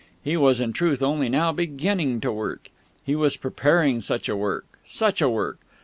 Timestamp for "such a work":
4.01-4.65, 4.83-5.59